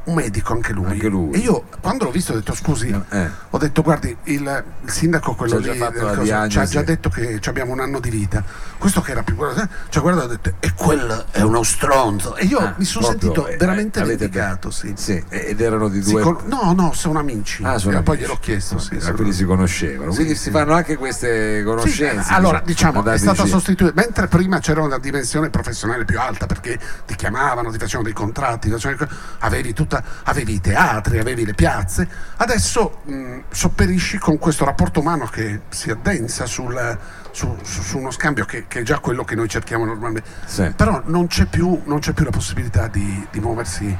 un 0.05 0.13
medico 0.15 0.53
anche 0.53 0.73
lui. 0.73 0.85
Anche 0.85 1.07
lui. 1.07 1.31
E 1.33 1.37
io 1.39 1.63
quando 1.81 2.05
l'ho 2.05 2.11
visto 2.11 2.33
ho 2.33 2.35
detto 2.35 2.53
scusi, 2.53 2.87
Eh. 3.09 3.29
ho 3.49 3.57
detto 3.57 3.81
guardi, 3.81 4.15
il, 4.23 4.63
il 4.83 4.89
sindaco 4.91 5.35
quello 5.35 5.61
Ci 5.61 5.69
ha 5.69 5.73
lì 6.43 6.49
ci 6.49 6.59
ha 6.59 6.65
già 6.65 6.81
detto 6.81 7.09
che 7.09 7.39
ci 7.39 7.49
abbiamo 7.49 7.73
un 7.73 7.79
anno 7.79 7.99
di 7.99 8.09
vita. 8.09 8.43
Questo 8.77 9.01
che 9.01 9.11
era 9.11 9.23
più 9.23 9.35
guarda, 9.35 9.67
cioè 9.89 10.01
guarda, 10.01 10.23
ho 10.23 10.27
detto 10.27 10.53
e 10.59 10.73
quello 10.73 11.25
è 11.31 11.41
uno 11.41 11.63
stronzo. 11.63 12.35
E 12.35 12.45
io 12.45 12.59
Ah, 12.59 12.73
mi 12.77 12.85
sono 12.85 13.07
proprio, 13.07 13.29
sentito 13.29 13.47
eh, 13.53 13.57
veramente 13.57 13.99
avete- 13.99 14.17
vendicato, 14.27 14.71
sì. 14.71 14.93
Sì, 14.95 15.21
ed 15.29 15.59
erano 15.61 15.89
di 15.89 15.99
due. 16.01 16.21
con- 16.21 16.37
No, 16.45 16.73
no, 16.73 16.93
sono 16.93 17.19
amici. 17.19 17.63
Ah, 17.63 17.77
sono 17.77 17.97
E 17.99 18.01
poi 18.01 18.15
amici. 18.15 18.29
gliel'ho 18.29 18.39
chiesto, 18.41 18.77
sì. 18.79 18.95
Ah, 18.95 18.99
sono- 19.01 19.15
quindi 19.15 19.33
si 19.33 19.43
conoscevano. 19.45 20.11
Sì, 20.11 20.15
quindi 20.17 20.35
sì. 20.35 20.43
si 20.43 20.51
fanno 20.51 20.73
anche 20.73 20.95
queste 20.95 21.59
Sì, 21.59 21.63
conoscenze. 21.63 22.33
allora, 22.33 22.61
diciamo, 22.65 23.03
è 23.03 23.17
stata 23.17 23.45
sostituita, 23.45 23.93
mentre 24.01 24.27
prima 24.27 24.59
c'era 24.59 24.81
una 24.81 24.97
dimensione 24.97 25.49
professionale 25.49 26.05
più 26.05 26.19
alta 26.19 26.45
perché 26.45 26.79
ti 27.05 27.15
chiamavano, 27.15 27.71
ti 27.71 27.77
facevano 27.77 28.03
dei 28.05 28.13
contratti, 28.13 28.69
facevano- 28.69 29.09
avevi, 29.39 29.73
tutta, 29.89 30.03
avevi 30.23 30.53
i 30.53 30.61
teatri, 30.61 31.17
avevi 31.17 31.43
le 31.45 31.53
piazze, 31.55 32.07
adesso 32.37 33.01
mh, 33.05 33.39
sopperisci 33.49 34.19
con 34.19 34.37
questo 34.37 34.63
rapporto 34.63 34.99
umano 34.99 35.25
che 35.25 35.61
si 35.69 35.89
addensa 35.89 36.45
sul- 36.45 36.97
su, 37.31 37.57
su- 37.63 37.81
su 37.81 37.97
uno 37.97 38.11
scambio 38.11 38.45
che, 38.45 38.65
che 38.67 38.79
è 38.79 38.83
già 38.83 38.99
quello 38.99 39.23
che 39.23 39.35
noi 39.35 39.49
cerchiamo 39.49 39.85
normalmente. 39.85 40.29
Sì. 40.45 40.71
Però 40.75 41.01
non 41.05 41.27
c'è 41.27 41.45
più, 41.45 41.81
non 41.85 41.99
c'è 41.99 42.13
più 42.13 42.23
la 42.23 42.31
possibilità 42.31 42.87
di, 42.87 43.27
di 43.31 43.39
muoversi 43.39 43.97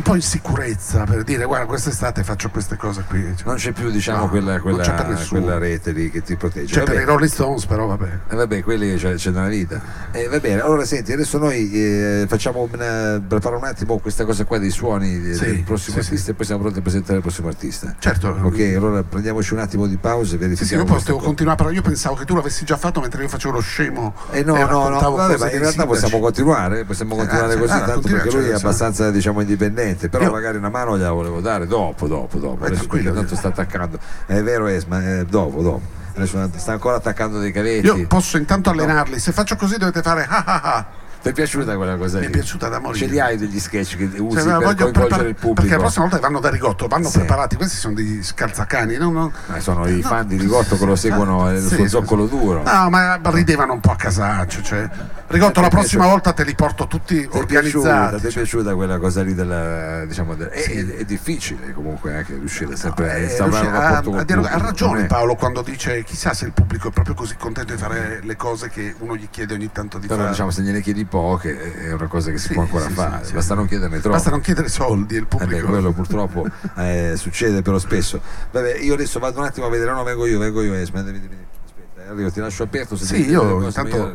un 0.00 0.02
po' 0.02 0.14
in 0.14 0.22
sicurezza 0.22 1.04
per 1.04 1.22
dire 1.24 1.44
guarda 1.44 1.66
quest'estate 1.66 2.24
faccio 2.24 2.48
queste 2.48 2.76
cose 2.76 3.04
qui. 3.06 3.20
Cioè, 3.36 3.46
Non 3.46 3.56
c'è 3.56 3.72
più, 3.72 3.90
diciamo, 3.90 4.20
No, 4.20 4.28
quella, 4.30 4.58
quella- 4.58 4.78
per 4.94 5.26
quella 5.28 5.58
rete 5.58 5.92
lì 5.92 6.10
che 6.10 6.22
ti 6.22 6.36
protegge. 6.36 6.72
C'è 6.72 6.82
per 6.84 6.94
Vabbè. 6.94 7.02
i 7.02 7.04
Rolling 7.04 7.30
Stones 7.30 7.66
però 7.66 7.86
vabbè. 7.86 8.18
Eh, 8.30 8.34
vabbè, 8.34 8.62
quelli 8.62 8.96
c'è, 8.96 9.14
c'è 9.14 9.30
nella 9.30 9.48
vita. 9.48 9.80
Eh, 10.12 10.26
va 10.28 10.38
bene, 10.40 10.60
allora 10.62 10.84
senti, 10.86 11.12
adesso 11.12 11.36
noi 11.38 11.70
eh, 11.72 12.24
facciamo 12.28 12.66
una, 12.72 13.22
preparo 13.26 13.58
un 13.58 13.64
attimo 13.64 13.98
questa 13.98 14.24
cosa 14.24 14.44
qua 14.44 14.58
dei 14.58 14.70
suoni 14.70 15.34
Sì, 15.34 15.44
del 15.44 15.62
prossimo 15.64 15.94
sì, 16.00 16.02
artista 16.04 16.24
sì. 16.24 16.30
e 16.30 16.34
poi 16.34 16.46
siamo 16.46 16.60
pronti 16.62 16.78
a 16.78 16.82
presentare 16.82 17.16
il 17.16 17.22
prossimo 17.22 17.48
artista. 17.48 17.94
Certo. 17.98 18.28
Ok, 18.42 18.58
allora 18.76 19.02
prendiamoci 19.02 19.52
un 19.52 19.58
attimo 19.60 19.86
di 19.86 19.96
pausa 19.98 20.22
e 20.22 20.24
Sì, 20.24 20.32
sì, 20.36 20.38
verifichiamo. 20.38 20.84
io 20.84 20.88
cosa. 20.94 21.12
continuare, 21.12 21.56
però 21.58 21.70
io 21.70 21.82
pensavo 21.82 22.14
che 22.14 22.24
tu 22.24 22.34
l'avessi 22.34 22.64
già 22.64 22.76
fatto 22.78 23.00
mentre 23.00 23.22
io 23.22 23.28
facevo 23.28 23.54
lo 23.54 23.60
scemo. 23.60 24.14
Eh 24.30 24.42
no, 24.44 24.56
e 24.56 24.64
no, 24.64 24.88
no, 24.88 24.98
vabbè, 24.98 25.36
ma 25.36 25.44
in 25.50 25.58
realtà 25.58 25.82
sindaci. 25.82 25.86
possiamo 25.86 26.20
continuare, 26.20 26.84
possiamo 26.84 27.14
Eh, 27.14 27.18
continuare 27.18 27.54
ah, 27.54 27.58
così, 27.58 27.72
ah, 27.72 27.80
tanto 27.84 28.08
perché 28.08 28.30
lui 28.30 28.44
è 28.44 28.46
cioè, 28.46 28.54
abbastanza 28.56 29.10
diciamo 29.10 29.40
indipendente, 29.40 29.88
però 29.94 30.24
Io- 30.24 30.30
magari 30.30 30.56
una 30.56 30.68
mano 30.68 30.96
gliela 30.96 31.12
volevo 31.12 31.40
dare 31.40 31.66
dopo, 31.66 32.06
dopo, 32.06 32.38
dopo. 32.38 32.64
Eh, 32.64 32.68
Adesso 32.68 32.86
perché 32.86 33.12
tanto 33.12 33.34
sta 33.36 33.48
attaccando. 33.48 33.98
È 34.26 34.42
vero 34.42 34.66
Esma, 34.66 35.18
eh, 35.18 35.24
dopo, 35.24 35.62
dopo. 35.62 35.80
Adesso 36.14 36.50
sta 36.56 36.72
ancora 36.72 36.96
attaccando 36.96 37.38
dei 37.38 37.52
cavetti. 37.52 37.86
Io 37.86 38.06
posso 38.06 38.36
intanto 38.36 38.70
allenarli, 38.70 39.18
se 39.18 39.32
faccio 39.32 39.56
così 39.56 39.76
dovete 39.78 40.02
fare 40.02 40.26
ah 40.28 40.44
ah 40.44 40.60
ah. 40.62 40.86
Ti 41.22 41.28
è 41.28 41.32
piaciuta 41.32 41.76
quella 41.76 41.96
cosa 41.96 42.16
Mi 42.18 42.24
lì? 42.24 42.28
è 42.28 42.30
piaciuta 42.30 42.68
da 42.68 42.78
morire. 42.78 43.04
Ce 43.06 43.10
li 43.10 43.20
hai 43.20 43.36
degli 43.36 43.60
sketch 43.60 43.96
che 43.96 44.04
usi 44.04 44.36
Cioè, 44.38 44.44
per 44.44 44.52
coinvolgere 44.54 44.90
prepar- 44.90 45.26
il 45.26 45.34
pubblico? 45.34 45.52
Perché 45.54 45.70
la 45.72 45.78
prossima 45.80 46.04
volta 46.06 46.18
vanno 46.20 46.40
da 46.40 46.48
Rigotto, 46.48 46.86
vanno 46.86 47.08
Sì. 47.08 47.18
preparati, 47.18 47.56
questi 47.56 47.76
sono 47.76 47.94
dei 47.94 48.22
scalzacani. 48.22 48.96
non- 48.96 49.30
Ma 49.46 49.60
sono 49.60 49.86
i 49.86 50.00
No. 50.00 50.08
fan 50.08 50.26
di 50.26 50.36
Rigotto 50.38 50.76
che 50.78 50.84
lo 50.86 50.96
seguono 50.96 51.50
eh, 51.50 51.60
Sì, 51.60 51.74
sul 51.74 51.88
zoccolo 51.88 52.26
duro. 52.26 52.62
No, 52.62 52.88
ma 52.88 53.20
ridevano 53.22 53.74
un 53.74 53.80
po' 53.80 53.90
a 53.92 53.96
casaccio. 53.96 54.62
Cioè. 54.62 54.88
Rigotto, 55.26 55.60
la 55.60 55.68
Ti 55.68 55.74
è 55.74 55.78
prossima 55.78 56.06
volta 56.06 56.32
te 56.32 56.42
li 56.44 56.54
porto 56.54 56.86
tutti 56.86 57.14
Ti 57.28 57.38
è 57.38 57.44
piaciuta, 57.46 57.88
organizzati. 57.88 58.20
ti 58.20 58.26
è 58.26 58.32
piaciuta 58.32 58.74
quella 58.74 58.98
cosa 58.98 59.22
lì 59.22 59.34
della, 59.34 60.04
diciamo, 60.06 60.34
del- 60.34 60.48
è, 60.48 60.60
Sì. 60.62 60.72
è- 60.78 60.96
è 60.96 61.04
difficile 61.04 61.72
comunque 61.74 62.16
anche 62.16 62.34
riuscire 62.34 62.74
sempre 62.76 63.10
a 63.12 63.14
Eh, 63.16 63.24
instaurare 63.24 63.66
un 63.66 63.72
rapporto 63.72 64.10
ha, 64.16 64.24
con 64.50 64.62
ragione 64.62 65.04
Paolo 65.06 65.34
quando 65.36 65.62
dice 65.62 66.02
chissà 66.02 66.32
se 66.34 66.46
il 66.46 66.52
pubblico 66.52 66.88
è 66.88 66.90
proprio 66.90 67.14
così 67.14 67.36
contento 67.38 67.74
di 67.74 67.78
fare 67.80 68.20
le 68.22 68.36
cose 68.36 68.70
che 68.70 68.94
uno 68.98 69.14
gli 69.16 69.28
chiede 69.30 69.54
ogni 69.54 69.70
tanto 69.70 69.98
di 69.98 70.06
Però 70.06 70.18
fare. 70.20 70.30
diciamo 70.32 70.50
se 70.50 70.62
gliene 70.62 70.80
chiedi 70.80 71.04
poche 71.10 71.74
è 71.74 71.92
una 71.92 72.06
cosa 72.06 72.30
che 72.30 72.38
si 72.38 72.46
Sì, 72.48 72.52
può 72.54 72.62
ancora 72.62 72.84
sì, 72.86 72.92
fare, 72.92 73.24
sì, 73.26 73.32
basta 73.34 73.54
non 73.54 73.66
chiederne 73.66 73.98
troppo. 73.98 74.14
Basta 74.16 74.30
non 74.30 74.40
chiedere 74.40 74.68
soldi 74.68 75.16
il 75.16 75.22
Eh 75.22 75.26
beh, 75.26 75.36
pubblico. 75.36 75.66
quello 75.66 75.92
purtroppo 75.92 76.46
eh, 76.78 77.14
succede 77.16 77.60
però 77.60 77.78
spesso. 77.78 78.22
Vabbè, 78.52 78.78
io 78.78 78.94
adesso 78.94 79.18
vado 79.18 79.40
un 79.40 79.44
attimo 79.44 79.66
a 79.66 79.68
vedere, 79.68 79.90
no, 79.92 80.02
vengo 80.04 80.24
io, 80.26 80.38
vengo 80.38 80.62
io, 80.62 80.72
Esma, 80.74 81.02
devi- 81.02 81.20
devi- 81.20 81.36
aspetta, 81.66 82.04
eh, 82.04 82.08
arrivo, 82.08 82.30
ti 82.30 82.40
lascio 82.40 82.62
aperto. 82.62 82.96
Se 82.96 83.04
Sì, 83.04 83.28
io 83.28 83.62
intanto-. 83.66 84.14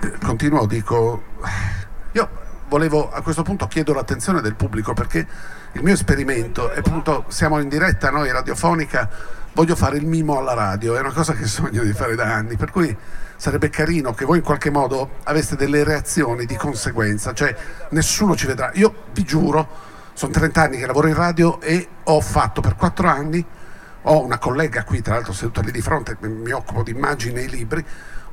Eh, 0.00 0.12
continuo, 0.24 0.66
dico, 0.66 1.22
io 2.12 2.28
volevo 2.72 3.10
a 3.12 3.20
questo 3.20 3.42
punto 3.42 3.66
chiedo 3.66 3.92
l'attenzione 3.92 4.40
del 4.40 4.54
pubblico 4.54 4.94
perché 4.94 5.26
il 5.72 5.82
mio 5.82 5.92
esperimento 5.92 6.70
è 6.70 6.78
appunto, 6.78 7.26
siamo 7.28 7.58
in 7.60 7.68
diretta 7.68 8.08
noi 8.08 8.32
radiofonica, 8.32 9.10
voglio 9.52 9.76
fare 9.76 9.98
il 9.98 10.06
mimo 10.06 10.38
alla 10.38 10.54
radio, 10.54 10.96
è 10.96 11.00
una 11.00 11.12
cosa 11.12 11.34
che 11.34 11.44
sogno 11.46 11.82
di 11.82 11.92
fare 11.92 12.14
da 12.14 12.32
anni, 12.32 12.56
per 12.56 12.70
cui 12.70 12.96
sarebbe 13.36 13.68
carino 13.68 14.14
che 14.14 14.24
voi 14.24 14.38
in 14.38 14.42
qualche 14.42 14.70
modo 14.70 15.16
aveste 15.24 15.54
delle 15.54 15.84
reazioni 15.84 16.46
di 16.46 16.56
conseguenza, 16.56 17.34
cioè 17.34 17.54
nessuno 17.90 18.34
ci 18.36 18.46
vedrà. 18.46 18.70
Io 18.74 19.02
vi 19.12 19.24
giuro, 19.24 19.68
sono 20.14 20.32
30 20.32 20.62
anni 20.62 20.78
che 20.78 20.86
lavoro 20.86 21.08
in 21.08 21.14
radio 21.14 21.60
e 21.60 21.86
ho 22.04 22.20
fatto 22.22 22.62
per 22.62 22.74
4 22.74 23.06
anni 23.06 23.46
ho 24.04 24.24
una 24.24 24.38
collega 24.38 24.82
qui, 24.84 25.02
tra 25.02 25.14
l'altro 25.14 25.34
seduta 25.34 25.60
lì 25.60 25.72
di 25.72 25.82
fronte, 25.82 26.16
mi 26.20 26.52
occupo 26.52 26.82
di 26.82 26.92
immagini 26.92 27.42
e 27.42 27.46
libri. 27.48 27.84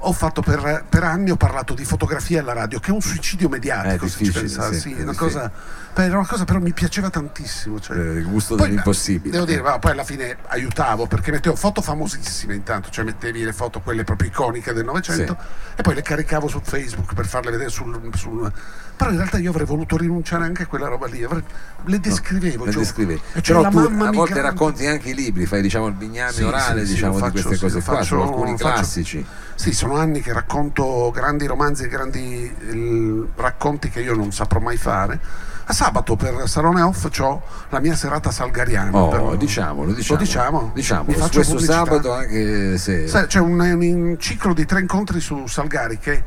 Ho 0.04 0.14
fatto 0.14 0.42
per, 0.42 0.86
per 0.88 1.04
anni, 1.04 1.30
ho 1.30 1.36
parlato 1.36 1.74
di 1.74 1.84
fotografia 1.84 2.40
alla 2.40 2.54
radio, 2.54 2.80
che 2.80 2.90
è 2.90 2.94
un 2.94 3.02
suicidio 3.02 3.50
mediatico, 3.50 4.06
È 4.06 4.08
se 4.10 4.24
ci 4.24 4.32
pensate. 4.32 4.76
sì, 4.80 4.94
Sì, 4.96 5.02
una 5.02 5.14
cosa, 5.14 5.52
era 5.94 6.18
una 6.18 6.26
cosa 6.26 6.46
però 6.46 6.60
mi 6.60 6.72
piaceva 6.72 7.10
tantissimo. 7.10 7.82
Cioè. 7.82 7.98
Eh, 7.98 8.02
il 8.20 8.26
gusto 8.26 8.56
Poi, 8.56 8.70
dell'impossibile. 8.70 9.32
Devo 9.34 9.44
dire, 9.44 9.62
ma 9.62 9.78
poi 9.78 9.92
alla 9.92 10.06
fine 10.06 10.38
aiutavo 10.48 11.06
perché 11.08 11.32
mettevo 11.32 11.58
foto 11.58 11.82
famosissime 11.82 12.56
intanto, 12.56 12.90
cioè 12.92 13.04
mettevi 13.04 13.44
le 13.44 13.52
foto 13.52 13.82
quelle 13.82 14.06
proprio 14.06 14.30
iconiche 14.30 14.72
del 14.72 14.86
Novecento 14.86 15.36
e 15.76 15.82
poi 15.82 15.96
le 15.96 16.02
caricavo 16.02 16.48
su 16.48 16.62
Facebook 16.64 17.14
per 17.14 17.28
farle 17.28 17.52
vedere 17.52 17.70
sul, 17.70 18.00
sul- 18.16 18.50
Però 18.96 19.12
in 19.12 19.18
realtà 19.18 19.38
io 19.38 19.50
avrei 19.50 19.66
voluto 19.66 19.98
rinunciare 19.98 20.46
anche 20.46 20.64
a 20.64 20.66
quella 20.68 20.88
roba 20.88 21.08
lì, 21.08 21.24
avrei- 21.24 21.44
le 21.86 22.00
descrivevo. 22.00 22.64
Le 22.64 22.72
cioè, 22.72 22.82
descrivevi. 22.84 23.22
c'è 23.34 23.42
Però 23.54 23.68
tu 23.68 23.78
a 23.80 23.82
volte 23.90 24.08
migrante. 24.08 24.42
racconti 24.42 24.86
anche 24.88 25.10
i 25.10 25.14
libri, 25.14 25.46
fai 25.46 25.62
diciamo 25.62 25.88
il 25.88 25.94
bigname 25.96 26.32
Sì, 26.32 26.44
orale 26.44 26.82
sì, 26.82 26.88
sì, 26.88 26.94
diciamo, 26.94 27.18
lo 27.18 27.20
di 27.20 27.26
faccio, 27.26 27.48
queste 27.48 27.56
sì, 27.56 27.62
cose 27.62 27.78
lo 27.80 27.84
qua, 27.84 27.94
faccio- 27.96 28.06
sono 28.06 28.24
alcuni 28.24 28.58
faccio. 28.58 28.64
classici. 28.74 29.26
Sì, 29.56 29.74
sono 29.74 29.89
anni 29.96 30.22
che 30.22 30.34
racconto 30.34 31.12
grandi 31.14 31.46
romanzi 31.46 31.84
e 31.84 31.88
grandi 31.88 32.56
eh, 32.70 33.28
racconti 33.36 33.90
che 33.90 34.02
io 34.02 34.16
non 34.16 34.32
saprò 34.32 34.60
mai 34.60 34.78
fare. 34.78 35.20
A 35.66 35.74
sabato 35.74 36.16
per 36.16 36.48
Salone 36.48 36.82
Off 36.82 37.08
ho 37.20 37.42
la 37.70 37.80
mia 37.80 37.96
serata 37.96 38.32
salgariana. 38.32 38.98
Oh, 38.98 39.10
però- 39.10 39.36
diciamolo, 39.36 39.94
diciamo. 39.94 40.18
Lo 40.18 40.26
diciamo? 40.26 40.72
Diciamo, 40.74 41.04
Mi 41.08 41.14
faccio 41.14 41.42
questo 41.42 41.60
sabato 41.60 42.12
anche 42.12 42.78
se... 42.80 43.08
Sai, 43.08 43.28
c'è 43.28 43.40
un, 43.40 43.60
un 43.60 44.16
ciclo 44.18 44.54
di 44.54 44.66
tre 44.66 44.80
incontri 44.80 45.20
su 45.20 45.46
Salgari 45.46 46.00
che, 46.00 46.24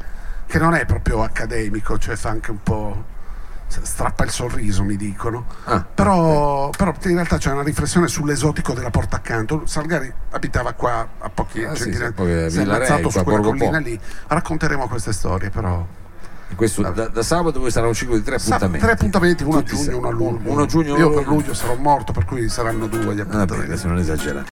che 0.47 0.59
non 0.59 0.75
è 0.75 0.85
proprio 0.87 1.25
accademico, 1.25 1.99
cioè 1.99 2.15
fa 2.15 2.29
anche 2.29 2.53
un 2.53 2.63
po'. 2.63 3.05
Strappa 3.83 4.25
il 4.25 4.31
sorriso, 4.31 4.83
mi 4.85 4.97
dicono. 4.97 5.47
Ah, 5.65 5.83
però, 5.83 6.71
però 6.71 6.93
in 7.05 7.15
realtà 7.15 7.39
c'è 7.39 7.51
una 7.53 7.63
riflessione 7.63 8.09
sull'esotico 8.09 8.73
della 8.75 8.91
porta 8.91 9.17
accanto. 9.17 9.63
Salgari 9.67 10.13
abitava 10.31 10.73
qua 10.73 11.09
a 11.19 11.29
pochi 11.31 11.65
Ah, 11.65 11.75
sì, 11.75 11.83
centinaia 11.85 12.09
sì, 12.09 12.15
poi 12.15 12.45
a 12.45 12.49
si 12.51 12.59
è 12.59 12.63
ammazzato 12.63 13.09
su 13.11 13.23
quella 13.23 13.41
collina 13.41 13.79
lì. 13.79 13.99
Racconteremo 14.27 14.89
queste 14.89 15.13
storie, 15.13 15.51
però. 15.51 15.87
Questo, 16.55 16.83
da, 16.83 17.09
da 17.09 17.23
sabato 17.23 17.61
poi 17.61 17.71
sarà 17.71 17.87
un 17.87 17.95
ciclo 17.95 18.15
di 18.15 18.23
tre 18.23 18.39
Sa- 18.39 18.57
appuntamenti. 18.57 18.85
tre 18.85 18.93
appuntamenti, 18.93 19.43
uno 19.43 19.59
a 19.59 19.63
giugno, 19.63 19.83
se- 19.83 19.93
uno 19.95 20.09
a 20.09 20.11
luglio. 20.11 20.51
uno 20.51 20.63
a 20.63 20.67
giugno, 20.67 20.97
Io 20.99 21.11
per 21.11 21.27
luglio 21.27 21.55
sarò 21.55 21.75
morto, 21.77 22.13
per 22.13 22.27
cui 22.27 22.47
saranno 22.51 22.89
due 22.89 23.01
gli 23.15 23.19
Vabbè, 23.23 23.23
appuntamenti. 23.23 23.71
adesso 23.71 23.89
non 23.89 23.99
esagerare. 23.99 24.47